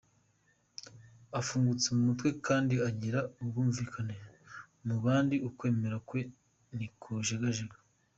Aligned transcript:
Afungutse 1.39 1.87
mu 1.95 2.01
mutwe 2.07 2.29
kandi 2.47 2.75
agira 2.89 3.19
ubwumvikane 3.41 4.15
mu 4.87 4.95
bandi, 5.03 5.35
ukwemera 5.49 5.97
kwe 6.07 6.19
ntikujegajega. 6.75 7.77